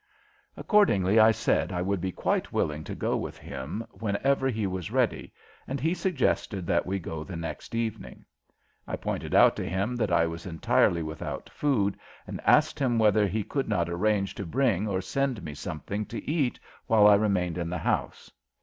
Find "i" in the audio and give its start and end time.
1.19-1.29, 1.71-1.83, 8.87-8.95, 10.11-10.25, 17.05-17.13